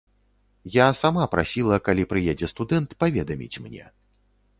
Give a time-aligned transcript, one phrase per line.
[0.75, 3.85] Я сама прасіла, калі прыедзе студэнт, паведаміць мне.